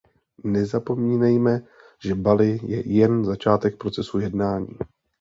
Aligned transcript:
Nezapomínejme, 0.43 1.59
že 2.05 2.15
Bali 2.15 2.59
je 2.63 2.89
jen 2.93 3.25
začátek 3.25 3.77
procesu 3.77 4.19
jednání. 4.19 4.67